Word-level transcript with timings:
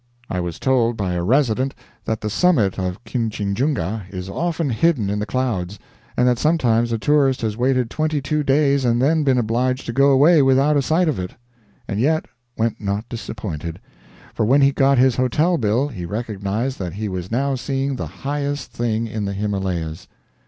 I 0.31 0.39
was 0.39 0.57
told 0.57 0.97
by 0.97 1.13
a 1.13 1.21
resident 1.21 1.75
that 2.05 2.21
the 2.21 2.29
summit 2.31 2.79
of 2.79 3.03
Kinchinjunga 3.03 4.05
is 4.09 4.29
often 4.29 4.71
hidden 4.71 5.11
in 5.11 5.19
the 5.19 5.27
clouds, 5.27 5.77
and 6.17 6.27
that 6.27 6.39
sometimes 6.39 6.91
a 6.91 6.97
tourist 6.97 7.41
has 7.41 7.55
waited 7.55 7.91
twenty 7.91 8.19
two 8.19 8.41
days 8.41 8.83
and 8.83 8.99
then 8.99 9.23
been 9.23 9.37
obliged 9.37 9.85
to 9.85 9.93
go 9.93 10.09
away 10.09 10.41
without 10.41 10.75
a 10.75 10.81
sight 10.81 11.07
of 11.07 11.19
it. 11.19 11.35
And 11.87 11.99
yet 11.99 12.25
went 12.57 12.81
not 12.81 13.07
disappointed; 13.09 13.79
for 14.33 14.43
when 14.43 14.61
he 14.63 14.71
got 14.71 14.97
his 14.97 15.17
hotel 15.17 15.59
bill 15.59 15.89
he 15.89 16.07
recognized 16.07 16.79
that 16.79 16.93
he 16.93 17.07
was 17.07 17.29
now 17.29 17.53
seeing 17.53 17.95
the 17.95 18.07
highest 18.07 18.71
thing 18.71 19.05
in 19.05 19.25
the 19.25 19.33
Himalayas. 19.33 20.07